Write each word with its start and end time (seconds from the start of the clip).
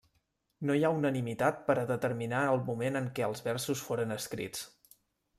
No 0.67 0.75
hi 0.77 0.85
ha 0.87 0.89
unanimitat 0.99 1.59
per 1.67 1.75
a 1.81 1.83
determinar 1.91 2.39
el 2.53 2.61
moment 2.69 2.97
en 3.01 3.09
què 3.19 3.27
els 3.27 3.43
versos 3.49 3.83
foren 3.91 4.15
escrits. 4.17 4.65